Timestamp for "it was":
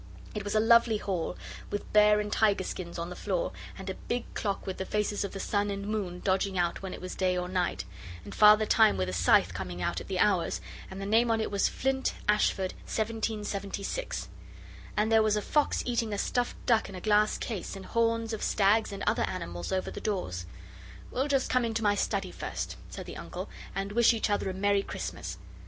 0.33-0.55, 6.91-7.13, 11.39-11.67